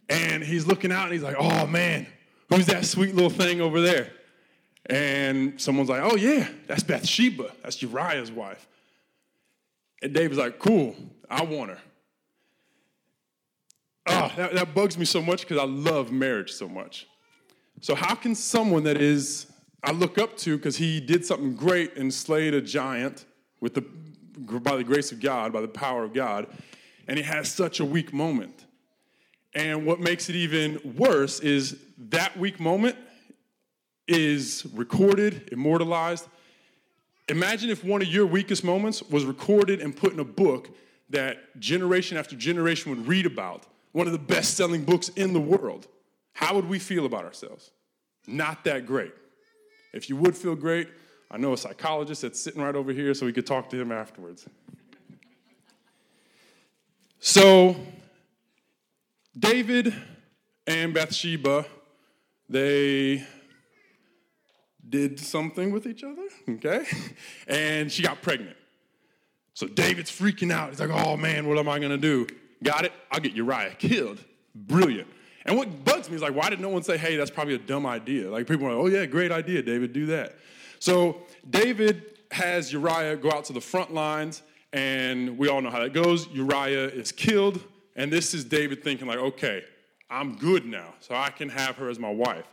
And 0.10 0.44
he's 0.44 0.66
looking 0.66 0.92
out 0.92 1.06
and 1.06 1.14
he's 1.14 1.24
like, 1.24 1.36
oh 1.40 1.68
man, 1.68 2.08
who's 2.50 2.66
that 2.66 2.86
sweet 2.86 3.16
little 3.16 3.30
thing 3.30 3.62
over 3.62 3.80
there? 3.80 4.12
And 4.88 5.62
someone's 5.62 5.90
like, 5.90 6.02
oh 6.04 6.16
yeah, 6.16 6.50
that's 6.68 6.84
Bathsheba. 6.84 7.52
That's 7.64 7.82
Uriah's 7.82 8.32
wife. 8.32 8.68
And 10.02 10.14
David's 10.14 10.40
like, 10.40 10.60
cool, 10.60 10.96
I 11.30 11.44
want 11.44 11.72
her. 11.72 11.80
Oh, 14.08 14.32
that, 14.36 14.54
that 14.54 14.74
bugs 14.74 14.98
me 14.98 15.06
so 15.06 15.22
much 15.22 15.42
because 15.42 15.58
I 15.58 15.66
love 15.66 16.12
marriage 16.12 16.52
so 16.52 16.68
much. 16.68 17.08
So, 17.82 17.96
how 17.96 18.16
can 18.16 18.36
someone 18.36 18.84
that 18.84 19.00
is, 19.00 19.48
I 19.84 19.92
look 19.92 20.18
up 20.18 20.38
to 20.40 20.58
because 20.58 20.78
he 20.78 21.00
did 21.00 21.26
something 21.26 21.56
great 21.56 21.98
and 21.98 22.14
slayed 22.14 22.54
a 22.54 22.62
giant 22.62 23.26
with 23.60 23.76
the, 23.76 23.82
by 24.60 24.76
the 24.76 24.84
grace 24.84 25.12
of 25.12 25.20
God, 25.20 25.54
by 25.54 25.62
the 25.62 25.68
power 25.68 26.04
of 26.04 26.14
God, 26.14 26.48
and 27.08 27.18
he 27.18 27.24
has 27.24 27.52
such 27.52 27.80
a 27.80 27.86
weak 27.86 28.14
moment. 28.14 28.66
And 29.54 29.86
what 29.86 30.00
makes 30.00 30.30
it 30.30 30.36
even 30.36 30.96
worse 30.98 31.40
is 31.40 31.78
that 31.98 32.38
weak 32.38 32.60
moment 32.60 32.96
is 34.08 34.66
recorded, 34.74 35.50
immortalized. 35.52 36.28
Imagine 37.32 37.70
if 37.70 37.82
one 37.86 38.02
of 38.02 38.10
your 38.10 38.26
weakest 38.26 38.62
moments 38.62 39.02
was 39.04 39.24
recorded 39.24 39.80
and 39.80 39.96
put 39.96 40.12
in 40.12 40.20
a 40.20 40.26
book 40.26 40.70
that 41.12 41.58
generation 41.62 42.18
after 42.18 42.36
generation 42.36 42.92
would 42.92 43.08
read 43.08 43.26
about, 43.26 43.68
one 43.94 44.06
of 44.06 44.12
the 44.12 44.20
best 44.20 44.58
selling 44.58 44.84
books 44.84 45.08
in 45.16 45.32
the 45.32 45.40
world, 45.40 45.88
how 46.34 46.54
would 46.54 46.68
we 46.68 46.78
feel 46.78 47.06
about 47.06 47.24
ourselves? 47.24 47.72
Not 48.28 48.66
that 48.66 48.86
great. 48.86 49.14
If 49.94 50.10
you 50.10 50.18
would 50.18 50.36
feel 50.36 50.56
great, 50.56 50.90
I 51.32 51.38
know 51.38 51.54
a 51.54 51.58
psychologist 51.58 52.22
that's 52.22 52.38
sitting 52.38 52.62
right 52.62 52.76
over 52.76 52.92
here, 52.92 53.14
so 53.14 53.26
we 53.26 53.32
could 53.32 53.48
talk 53.48 53.70
to 53.70 53.80
him 53.80 53.94
afterwards. 53.94 54.46
So, 57.20 57.78
David 59.40 59.94
and 60.68 60.94
Bathsheba, 60.94 61.66
they 62.50 63.26
did 64.88 65.20
something 65.20 65.72
with 65.72 65.86
each 65.86 66.04
other, 66.04 66.28
okay? 66.50 66.86
And 67.48 67.92
she 67.92 68.04
got 68.04 68.22
pregnant. 68.22 68.58
So 69.54 69.68
David's 69.68 70.12
freaking 70.12 70.52
out. 70.52 70.70
He's 70.70 70.80
like, 70.80 70.90
oh 70.90 71.18
man, 71.18 71.48
what 71.48 71.58
am 71.58 71.70
I 71.70 71.80
gonna 71.80 71.98
do? 71.98 72.28
Got 72.64 72.86
it? 72.86 72.94
I'll 73.12 73.20
get 73.20 73.34
Uriah 73.34 73.76
killed. 73.78 74.24
Brilliant. 74.56 75.08
And 75.46 75.58
what 75.58 75.84
bugs 75.84 76.10
me 76.10 76.16
is 76.16 76.22
like, 76.22 76.36
why 76.36 76.50
did 76.50 76.60
no 76.60 76.70
one 76.70 76.84
say, 76.84 76.98
hey, 76.98 77.16
that's 77.16 77.32
probably 77.32 77.56
a 77.56 77.60
dumb 77.60 77.86
idea? 77.86 78.30
Like 78.30 78.48
people 78.48 78.68
are 78.68 78.76
like, 78.76 78.84
oh 78.84 78.88
yeah, 78.88 79.06
great 79.06 79.32
idea, 79.32 79.62
David, 79.62 79.94
do 79.94 80.06
that. 80.08 80.36
So 80.80 81.22
David 81.50 82.18
has 82.32 82.72
Uriah 82.72 83.16
go 83.18 83.32
out 83.32 83.46
to 83.46 83.54
the 83.54 83.62
front 83.62 83.94
lines, 83.94 84.42
and 84.74 85.38
we 85.38 85.48
all 85.50 85.62
know 85.62 85.70
how 85.70 85.80
that 85.80 85.94
goes. 85.94 86.28
Uriah 86.30 86.88
is 86.88 87.12
killed, 87.12 87.62
and 87.96 88.12
this 88.12 88.34
is 88.34 88.46
David 88.46 88.84
thinking, 88.84 89.08
like, 89.08 89.18
okay, 89.18 89.64
I'm 90.10 90.36
good 90.36 90.66
now, 90.66 90.94
so 91.00 91.16
I 91.16 91.30
can 91.30 91.50
have 91.50 91.76
her 91.78 91.90
as 91.90 92.00
my 92.00 92.10
wife. 92.10 92.46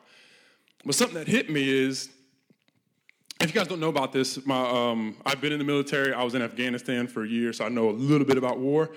But 0.85 0.94
something 0.94 1.18
that 1.18 1.28
hit 1.28 1.50
me 1.50 1.68
is 1.68 2.11
if 3.49 3.55
you 3.55 3.61
guys 3.62 3.69
don't 3.69 3.81
know 3.81 3.88
about 3.88 4.12
this, 4.12 4.45
my, 4.45 4.61
um, 4.69 5.17
I've 5.25 5.40
been 5.40 5.52
in 5.52 5.59
the 5.59 5.64
military. 5.64 6.12
I 6.12 6.23
was 6.23 6.35
in 6.35 6.43
Afghanistan 6.43 7.07
for 7.07 7.25
a 7.25 7.26
year, 7.26 7.55
so 7.55 7.64
I 7.64 7.71
know 7.71 7.88
a 7.88 7.93
little 7.93 8.26
bit 8.26 8.37
about 8.37 8.59
war. 8.59 8.90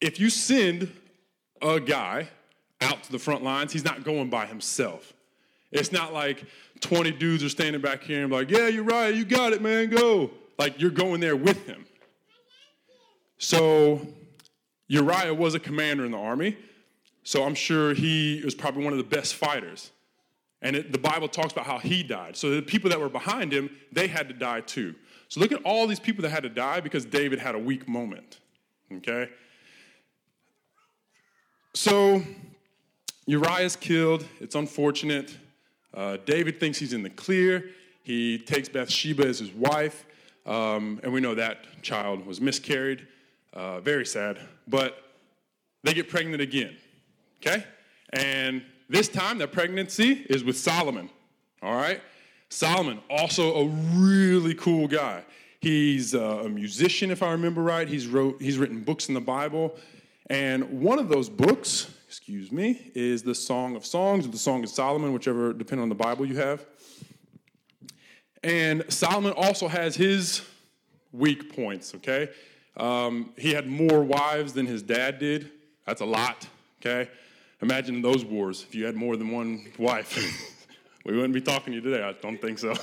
If 0.00 0.18
you 0.18 0.30
send 0.30 0.90
a 1.60 1.78
guy 1.78 2.28
out 2.80 3.04
to 3.04 3.12
the 3.12 3.20
front 3.20 3.44
lines, 3.44 3.72
he's 3.72 3.84
not 3.84 4.02
going 4.02 4.30
by 4.30 4.46
himself. 4.46 5.12
It's 5.70 5.92
not 5.92 6.12
like 6.12 6.44
20 6.80 7.12
dudes 7.12 7.44
are 7.44 7.48
standing 7.48 7.80
back 7.80 8.02
here 8.02 8.24
and 8.24 8.32
like, 8.32 8.50
yeah, 8.50 8.66
you're 8.66 8.82
right, 8.82 9.14
you 9.14 9.24
got 9.24 9.52
it, 9.52 9.62
man, 9.62 9.90
go. 9.90 10.32
Like 10.58 10.80
you're 10.80 10.90
going 10.90 11.20
there 11.20 11.36
with 11.36 11.64
him. 11.64 11.86
So 13.38 14.04
Uriah 14.88 15.34
was 15.34 15.54
a 15.54 15.60
commander 15.60 16.04
in 16.04 16.10
the 16.10 16.18
army, 16.18 16.56
so 17.22 17.44
I'm 17.44 17.54
sure 17.54 17.94
he 17.94 18.42
was 18.44 18.56
probably 18.56 18.82
one 18.82 18.92
of 18.92 18.98
the 18.98 19.04
best 19.04 19.36
fighters. 19.36 19.92
And 20.62 20.76
it, 20.76 20.92
the 20.92 20.98
Bible 20.98 21.28
talks 21.28 21.52
about 21.52 21.66
how 21.66 21.78
he 21.78 22.02
died. 22.02 22.36
So 22.36 22.50
the 22.50 22.62
people 22.62 22.88
that 22.90 23.00
were 23.00 23.08
behind 23.08 23.52
him, 23.52 23.68
they 23.90 24.06
had 24.06 24.28
to 24.28 24.34
die 24.34 24.60
too. 24.60 24.94
So 25.28 25.40
look 25.40 25.52
at 25.52 25.62
all 25.64 25.86
these 25.86 26.00
people 26.00 26.22
that 26.22 26.30
had 26.30 26.44
to 26.44 26.48
die 26.48 26.80
because 26.80 27.04
David 27.04 27.38
had 27.38 27.54
a 27.54 27.58
weak 27.58 27.88
moment. 27.88 28.38
Okay? 28.92 29.28
So 31.74 32.22
Uriah's 33.26 33.76
killed. 33.76 34.24
It's 34.40 34.54
unfortunate. 34.54 35.36
Uh, 35.94 36.18
David 36.24 36.60
thinks 36.60 36.78
he's 36.78 36.92
in 36.92 37.02
the 37.02 37.10
clear. 37.10 37.70
He 38.02 38.38
takes 38.38 38.68
Bathsheba 38.68 39.26
as 39.26 39.38
his 39.38 39.50
wife. 39.52 40.04
Um, 40.46 41.00
and 41.02 41.12
we 41.12 41.20
know 41.20 41.34
that 41.34 41.82
child 41.82 42.26
was 42.26 42.40
miscarried. 42.40 43.06
Uh, 43.52 43.80
very 43.80 44.06
sad. 44.06 44.38
But 44.68 44.98
they 45.82 45.94
get 45.94 46.08
pregnant 46.08 46.40
again. 46.40 46.76
Okay? 47.40 47.64
And 48.12 48.62
this 48.92 49.08
time, 49.08 49.38
that 49.38 49.52
pregnancy 49.52 50.24
is 50.28 50.44
with 50.44 50.56
Solomon. 50.56 51.08
All 51.62 51.74
right? 51.74 52.00
Solomon, 52.50 53.00
also 53.08 53.54
a 53.54 53.68
really 53.94 54.54
cool 54.54 54.86
guy. 54.86 55.24
He's 55.60 56.12
a 56.12 56.48
musician, 56.48 57.10
if 57.10 57.22
I 57.22 57.32
remember 57.32 57.62
right. 57.62 57.88
He's, 57.88 58.06
wrote, 58.06 58.40
he's 58.42 58.58
written 58.58 58.82
books 58.82 59.08
in 59.08 59.14
the 59.14 59.20
Bible. 59.20 59.76
And 60.28 60.82
one 60.82 60.98
of 60.98 61.08
those 61.08 61.30
books, 61.30 61.90
excuse 62.06 62.52
me, 62.52 62.92
is 62.94 63.22
the 63.22 63.34
Song 63.34 63.76
of 63.76 63.86
Songs 63.86 64.26
or 64.26 64.30
the 64.30 64.38
Song 64.38 64.62
of 64.62 64.68
Solomon, 64.68 65.12
whichever, 65.12 65.54
depending 65.54 65.82
on 65.82 65.88
the 65.88 65.94
Bible 65.94 66.26
you 66.26 66.36
have. 66.36 66.66
And 68.42 68.84
Solomon 68.88 69.32
also 69.36 69.68
has 69.68 69.96
his 69.96 70.42
weak 71.12 71.54
points, 71.54 71.94
okay? 71.94 72.28
Um, 72.76 73.32
he 73.38 73.54
had 73.54 73.66
more 73.66 74.02
wives 74.02 74.52
than 74.52 74.66
his 74.66 74.82
dad 74.82 75.18
did. 75.18 75.50
That's 75.86 76.00
a 76.02 76.06
lot, 76.06 76.46
okay? 76.80 77.10
Imagine 77.62 78.02
those 78.02 78.24
wars 78.24 78.64
if 78.68 78.74
you 78.74 78.84
had 78.84 78.96
more 78.96 79.16
than 79.16 79.30
one 79.30 79.64
wife. 79.78 80.18
we 81.04 81.14
wouldn't 81.14 81.32
be 81.32 81.40
talking 81.40 81.72
to 81.72 81.76
you 81.76 81.80
today. 81.80 82.02
I 82.02 82.12
don't 82.12 82.40
think 82.40 82.58
so. 82.58 82.74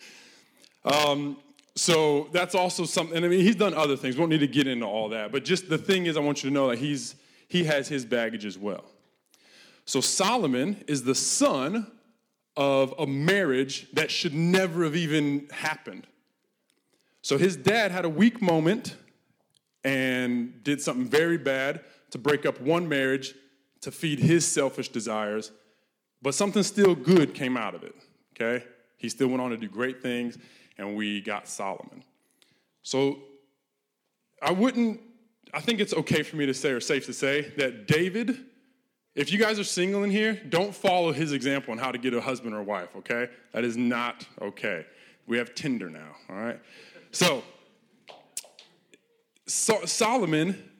um, 0.86 1.36
so 1.76 2.28
that's 2.32 2.54
also 2.54 2.86
something. 2.86 3.22
I 3.22 3.28
mean, 3.28 3.40
he's 3.40 3.56
done 3.56 3.74
other 3.74 3.96
things. 3.96 4.16
We 4.16 4.20
won't 4.20 4.32
need 4.32 4.40
to 4.40 4.46
get 4.46 4.66
into 4.66 4.86
all 4.86 5.10
that. 5.10 5.30
But 5.30 5.44
just 5.44 5.68
the 5.68 5.76
thing 5.76 6.06
is, 6.06 6.16
I 6.16 6.20
want 6.20 6.42
you 6.42 6.48
to 6.48 6.54
know 6.54 6.70
that 6.70 6.78
he's 6.78 7.16
he 7.48 7.64
has 7.64 7.86
his 7.86 8.06
baggage 8.06 8.46
as 8.46 8.56
well. 8.56 8.84
So 9.84 10.00
Solomon 10.00 10.82
is 10.86 11.04
the 11.04 11.14
son 11.14 11.90
of 12.56 12.94
a 12.98 13.06
marriage 13.06 13.88
that 13.92 14.10
should 14.10 14.32
never 14.32 14.84
have 14.84 14.96
even 14.96 15.48
happened. 15.52 16.06
So 17.20 17.36
his 17.36 17.56
dad 17.56 17.90
had 17.90 18.06
a 18.06 18.08
weak 18.08 18.40
moment 18.40 18.96
and 19.84 20.64
did 20.64 20.80
something 20.80 21.04
very 21.06 21.36
bad 21.36 21.82
to 22.10 22.18
break 22.18 22.46
up 22.46 22.58
one 22.60 22.88
marriage 22.88 23.34
to 23.82 23.90
feed 23.90 24.18
his 24.18 24.46
selfish 24.46 24.88
desires, 24.88 25.52
but 26.22 26.34
something 26.34 26.62
still 26.62 26.94
good 26.94 27.34
came 27.34 27.56
out 27.56 27.74
of 27.74 27.82
it, 27.82 27.94
okay? 28.34 28.64
He 28.96 29.08
still 29.08 29.28
went 29.28 29.42
on 29.42 29.50
to 29.50 29.56
do 29.56 29.68
great 29.68 30.00
things, 30.00 30.38
and 30.78 30.96
we 30.96 31.20
got 31.20 31.48
Solomon. 31.48 32.02
So 32.82 33.18
I 34.40 34.52
wouldn't, 34.52 35.00
I 35.52 35.60
think 35.60 35.80
it's 35.80 35.92
okay 35.94 36.22
for 36.22 36.36
me 36.36 36.46
to 36.46 36.54
say, 36.54 36.70
or 36.70 36.80
safe 36.80 37.06
to 37.06 37.12
say, 37.12 37.52
that 37.58 37.86
David, 37.86 38.38
if 39.14 39.32
you 39.32 39.38
guys 39.38 39.58
are 39.58 39.64
single 39.64 40.04
in 40.04 40.10
here, 40.10 40.40
don't 40.48 40.74
follow 40.74 41.12
his 41.12 41.32
example 41.32 41.72
on 41.72 41.78
how 41.78 41.90
to 41.90 41.98
get 41.98 42.14
a 42.14 42.20
husband 42.20 42.54
or 42.54 42.62
wife, 42.62 42.90
okay? 42.96 43.28
That 43.52 43.64
is 43.64 43.76
not 43.76 44.26
okay. 44.40 44.86
We 45.26 45.38
have 45.38 45.54
Tinder 45.54 45.90
now, 45.90 46.16
all 46.30 46.36
right? 46.36 46.60
So, 47.10 47.42
so 49.46 49.84
Solomon 49.84 50.70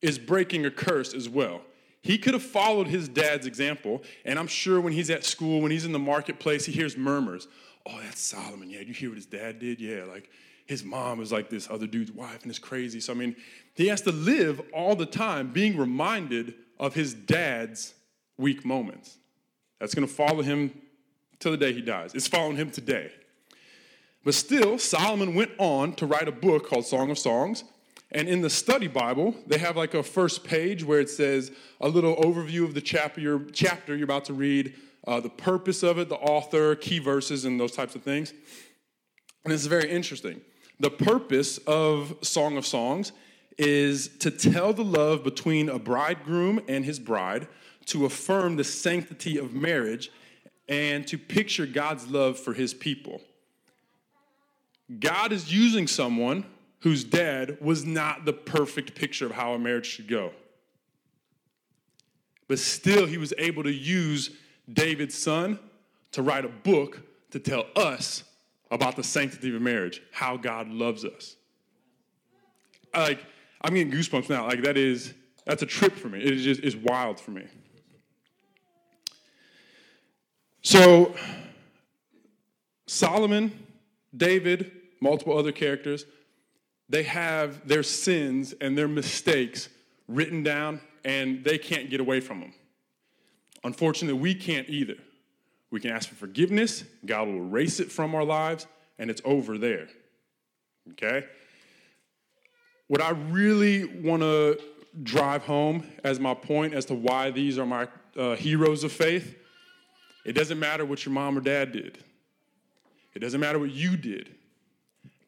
is 0.00 0.18
breaking 0.18 0.64
a 0.64 0.70
curse 0.70 1.12
as 1.12 1.28
well. 1.28 1.62
He 2.06 2.18
could 2.18 2.34
have 2.34 2.42
followed 2.44 2.86
his 2.86 3.08
dad's 3.08 3.48
example, 3.48 4.00
and 4.24 4.38
I'm 4.38 4.46
sure 4.46 4.80
when 4.80 4.92
he's 4.92 5.10
at 5.10 5.24
school, 5.24 5.60
when 5.60 5.72
he's 5.72 5.84
in 5.84 5.90
the 5.90 5.98
marketplace, 5.98 6.64
he 6.64 6.70
hears 6.70 6.96
murmurs. 6.96 7.48
Oh, 7.84 7.98
that's 8.00 8.20
Solomon. 8.20 8.70
Yeah, 8.70 8.80
you 8.80 8.94
hear 8.94 9.08
what 9.08 9.16
his 9.16 9.26
dad 9.26 9.58
did? 9.58 9.80
Yeah, 9.80 10.04
like 10.04 10.30
his 10.66 10.84
mom 10.84 11.20
is 11.20 11.32
like 11.32 11.50
this 11.50 11.68
other 11.68 11.88
dude's 11.88 12.12
wife, 12.12 12.42
and 12.42 12.50
it's 12.50 12.60
crazy. 12.60 13.00
So, 13.00 13.12
I 13.12 13.16
mean, 13.16 13.34
he 13.74 13.88
has 13.88 14.02
to 14.02 14.12
live 14.12 14.62
all 14.72 14.94
the 14.94 15.04
time 15.04 15.52
being 15.52 15.76
reminded 15.76 16.54
of 16.78 16.94
his 16.94 17.12
dad's 17.12 17.92
weak 18.38 18.64
moments. 18.64 19.18
That's 19.80 19.92
going 19.92 20.06
to 20.06 20.14
follow 20.14 20.42
him 20.42 20.80
till 21.40 21.50
the 21.50 21.58
day 21.58 21.72
he 21.72 21.80
dies. 21.80 22.14
It's 22.14 22.28
following 22.28 22.56
him 22.56 22.70
today. 22.70 23.10
But 24.24 24.34
still, 24.34 24.78
Solomon 24.78 25.34
went 25.34 25.50
on 25.58 25.94
to 25.94 26.06
write 26.06 26.28
a 26.28 26.32
book 26.32 26.68
called 26.68 26.86
Song 26.86 27.10
of 27.10 27.18
Songs, 27.18 27.64
and 28.12 28.28
in 28.28 28.40
the 28.40 28.50
study 28.50 28.86
Bible, 28.86 29.34
they 29.46 29.58
have 29.58 29.76
like 29.76 29.94
a 29.94 30.02
first 30.02 30.44
page 30.44 30.84
where 30.84 31.00
it 31.00 31.10
says 31.10 31.50
a 31.80 31.88
little 31.88 32.16
overview 32.16 32.64
of 32.64 32.74
the 32.74 32.80
chapter 32.80 33.20
you're, 33.20 33.44
chapter 33.52 33.96
you're 33.96 34.04
about 34.04 34.24
to 34.26 34.32
read, 34.32 34.74
uh, 35.06 35.20
the 35.20 35.28
purpose 35.28 35.82
of 35.82 35.98
it, 35.98 36.08
the 36.08 36.16
author, 36.16 36.74
key 36.76 36.98
verses, 36.98 37.44
and 37.44 37.58
those 37.58 37.72
types 37.72 37.94
of 37.94 38.02
things. 38.02 38.32
And 39.44 39.52
it's 39.52 39.66
very 39.66 39.90
interesting. 39.90 40.40
The 40.78 40.90
purpose 40.90 41.58
of 41.58 42.16
Song 42.22 42.56
of 42.56 42.66
Songs 42.66 43.12
is 43.58 44.08
to 44.18 44.30
tell 44.30 44.72
the 44.72 44.84
love 44.84 45.24
between 45.24 45.68
a 45.68 45.78
bridegroom 45.78 46.60
and 46.68 46.84
his 46.84 46.98
bride, 46.98 47.48
to 47.86 48.04
affirm 48.04 48.56
the 48.56 48.64
sanctity 48.64 49.38
of 49.38 49.54
marriage, 49.54 50.10
and 50.68 51.06
to 51.06 51.16
picture 51.16 51.66
God's 51.66 52.08
love 52.08 52.38
for 52.38 52.52
his 52.52 52.74
people. 52.74 53.20
God 55.00 55.32
is 55.32 55.52
using 55.52 55.86
someone 55.86 56.44
whose 56.86 57.02
dad 57.02 57.58
was 57.60 57.84
not 57.84 58.24
the 58.24 58.32
perfect 58.32 58.94
picture 58.94 59.26
of 59.26 59.32
how 59.32 59.54
a 59.54 59.58
marriage 59.58 59.86
should 59.86 60.06
go. 60.06 60.30
But 62.46 62.60
still, 62.60 63.06
he 63.06 63.18
was 63.18 63.34
able 63.38 63.64
to 63.64 63.72
use 63.72 64.30
David's 64.72 65.16
son 65.16 65.58
to 66.12 66.22
write 66.22 66.44
a 66.44 66.48
book 66.48 67.02
to 67.32 67.40
tell 67.40 67.66
us 67.74 68.22
about 68.70 68.94
the 68.94 69.02
sanctity 69.02 69.52
of 69.52 69.60
marriage, 69.60 70.00
how 70.12 70.36
God 70.36 70.68
loves 70.68 71.04
us. 71.04 71.34
Like, 72.94 73.18
I'm 73.62 73.74
getting 73.74 73.92
goosebumps 73.92 74.30
now. 74.30 74.46
Like, 74.46 74.62
that 74.62 74.76
is, 74.76 75.12
that's 75.44 75.62
a 75.62 75.66
trip 75.66 75.92
for 75.92 76.08
me. 76.08 76.20
It 76.20 76.34
is 76.34 76.44
just, 76.44 76.60
it's 76.62 76.76
wild 76.76 77.18
for 77.18 77.32
me. 77.32 77.46
So, 80.62 81.16
Solomon, 82.86 83.66
David, 84.16 84.70
multiple 85.00 85.36
other 85.36 85.50
characters, 85.50 86.06
they 86.88 87.02
have 87.04 87.66
their 87.66 87.82
sins 87.82 88.54
and 88.60 88.76
their 88.76 88.88
mistakes 88.88 89.68
written 90.08 90.42
down 90.42 90.80
and 91.04 91.44
they 91.44 91.58
can't 91.58 91.90
get 91.90 92.00
away 92.00 92.20
from 92.20 92.40
them. 92.40 92.52
Unfortunately, 93.64 94.18
we 94.18 94.34
can't 94.34 94.68
either. 94.68 94.96
We 95.70 95.80
can 95.80 95.90
ask 95.90 96.08
for 96.08 96.14
forgiveness, 96.14 96.84
God 97.04 97.28
will 97.28 97.38
erase 97.38 97.80
it 97.80 97.90
from 97.90 98.14
our 98.14 98.24
lives, 98.24 98.66
and 98.98 99.10
it's 99.10 99.20
over 99.24 99.58
there. 99.58 99.88
Okay? 100.92 101.26
What 102.86 103.02
I 103.02 103.10
really 103.10 103.84
want 103.84 104.22
to 104.22 104.60
drive 105.02 105.42
home 105.42 105.86
as 106.04 106.20
my 106.20 106.34
point 106.34 106.74
as 106.74 106.84
to 106.86 106.94
why 106.94 107.30
these 107.30 107.58
are 107.58 107.66
my 107.66 107.88
uh, 108.16 108.36
heroes 108.36 108.84
of 108.84 108.92
faith, 108.92 109.36
it 110.24 110.32
doesn't 110.32 110.58
matter 110.58 110.84
what 110.84 111.04
your 111.04 111.12
mom 111.12 111.36
or 111.36 111.40
dad 111.40 111.72
did. 111.72 111.98
It 113.14 113.18
doesn't 113.18 113.40
matter 113.40 113.58
what 113.58 113.72
you 113.72 113.96
did. 113.96 114.35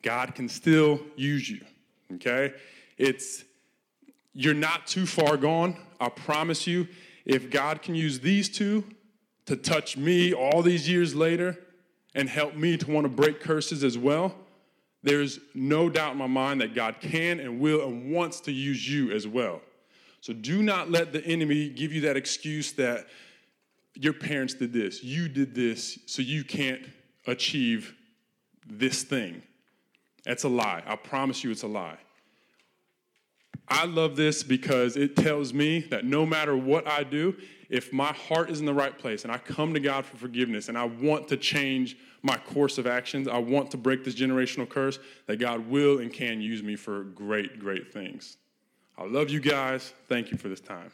God 0.02 0.34
can 0.34 0.48
still 0.48 1.00
use 1.16 1.48
you. 1.48 1.60
Okay? 2.14 2.54
It's 2.96 3.44
you're 4.32 4.54
not 4.54 4.86
too 4.86 5.06
far 5.06 5.36
gone. 5.36 5.76
I 6.00 6.08
promise 6.08 6.66
you, 6.66 6.86
if 7.24 7.50
God 7.50 7.82
can 7.82 7.94
use 7.94 8.20
these 8.20 8.48
two 8.48 8.84
to 9.46 9.56
touch 9.56 9.96
me 9.96 10.32
all 10.32 10.62
these 10.62 10.88
years 10.88 11.14
later 11.14 11.58
and 12.14 12.28
help 12.28 12.54
me 12.54 12.76
to 12.76 12.90
want 12.90 13.04
to 13.04 13.08
break 13.08 13.40
curses 13.40 13.82
as 13.82 13.98
well, 13.98 14.34
there's 15.02 15.40
no 15.54 15.88
doubt 15.88 16.12
in 16.12 16.18
my 16.18 16.26
mind 16.26 16.60
that 16.60 16.74
God 16.74 16.96
can 17.00 17.40
and 17.40 17.60
will 17.60 17.86
and 17.86 18.12
wants 18.12 18.40
to 18.42 18.52
use 18.52 18.88
you 18.88 19.10
as 19.10 19.26
well. 19.26 19.60
So 20.20 20.32
do 20.32 20.62
not 20.62 20.90
let 20.90 21.12
the 21.12 21.24
enemy 21.24 21.68
give 21.68 21.92
you 21.92 22.02
that 22.02 22.16
excuse 22.16 22.72
that 22.72 23.06
your 23.94 24.12
parents 24.12 24.54
did 24.54 24.72
this, 24.72 25.02
you 25.02 25.28
did 25.28 25.54
this, 25.54 25.98
so 26.06 26.22
you 26.22 26.44
can't 26.44 26.82
achieve 27.26 27.94
this 28.68 29.02
thing. 29.02 29.42
That's 30.28 30.44
a 30.44 30.49
lie. 30.49 30.82
I 30.87 30.94
promise 30.94 31.42
you 31.42 31.50
it's 31.50 31.62
a 31.62 31.66
lie. 31.66 31.97
I 33.66 33.87
love 33.87 34.14
this 34.14 34.42
because 34.42 34.99
it 34.99 35.16
tells 35.16 35.54
me 35.54 35.80
that 35.90 36.04
no 36.04 36.26
matter 36.26 36.54
what 36.54 36.87
I 36.87 37.02
do, 37.02 37.35
if 37.70 37.94
my 37.94 38.12
heart 38.12 38.50
is 38.50 38.61
in 38.61 38.66
the 38.66 38.75
right 38.75 38.97
place 38.97 39.25
and 39.25 39.32
I 39.32 39.38
come 39.38 39.73
to 39.73 39.80
God 39.80 40.04
for 40.04 40.18
forgiveness 40.18 40.68
and 40.68 40.76
I 40.76 40.85
want 40.85 41.28
to 41.28 41.38
change 41.38 41.97
my 42.20 42.37
course 42.37 42.76
of 42.76 42.87
actions, 42.87 43.26
I 43.26 43.38
want 43.38 43.70
to 43.70 43.78
break 43.78 44.04
this 44.04 44.14
generational 44.14 44.68
curse, 44.68 44.99
that 45.26 45.38
God 45.38 45.66
will 45.66 45.99
and 45.99 46.12
can 46.12 46.42
use 46.42 46.62
me 46.62 46.76
for 46.76 47.04
great, 47.04 47.58
great 47.58 47.90
things. 47.90 48.37
I 48.99 49.04
love 49.04 49.30
you 49.30 49.40
guys. 49.40 49.94
Thank 50.08 50.30
you 50.30 50.37
for 50.37 50.50
this 50.50 50.61
time. 50.61 50.90